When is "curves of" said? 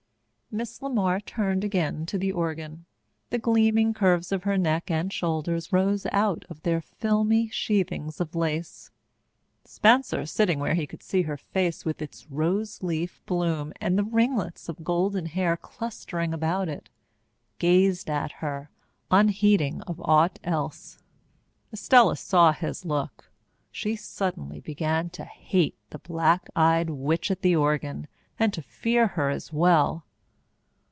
3.93-4.43